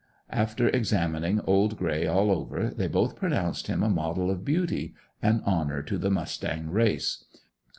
After 0.31 0.67
examining 0.67 1.41
old 1.41 1.77
gray 1.77 2.07
all 2.07 2.31
over 2.31 2.69
they 2.71 2.87
both 2.87 3.15
pronounced 3.15 3.67
him 3.67 3.83
a 3.83 3.89
model 3.91 4.31
of 4.31 4.43
beauty 4.43 4.95
an 5.21 5.43
honor 5.45 5.83
to 5.83 5.99
the 5.99 6.09
mustang 6.09 6.71
race. 6.71 7.23